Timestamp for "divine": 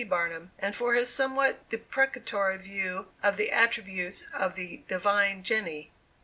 4.87-5.43